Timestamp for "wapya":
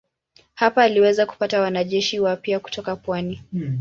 2.19-2.59